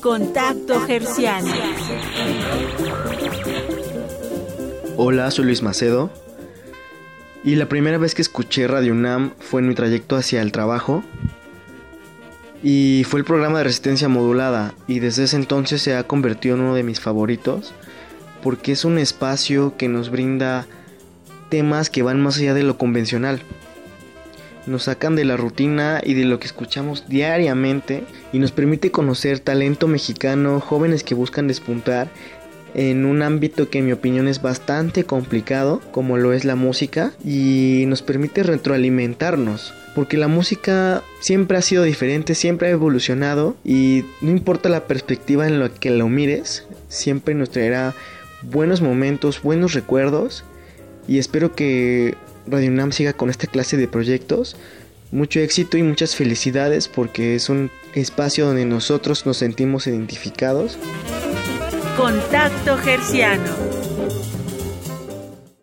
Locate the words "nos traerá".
47.34-47.94